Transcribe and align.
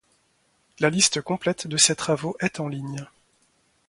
La 0.79 0.89
liste 0.89 1.21
complète 1.21 1.67
de 1.67 1.77
ses 1.77 1.93
travaux 1.95 2.35
est 2.39 2.59
en 2.59 2.67
ligne. 2.67 3.05